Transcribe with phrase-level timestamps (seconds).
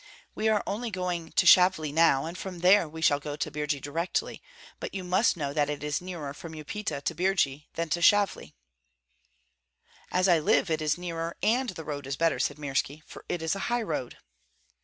[0.33, 3.79] We are only going to Shavli now, and from there we shall go to Birji
[3.79, 4.41] directly;
[4.79, 8.55] but you must know that it is nearer from Upita to Birji than to Shavli."
[10.11, 13.43] "As I live, it is nearer, and the road is better," said Mirski, "for it
[13.43, 14.17] is a high road."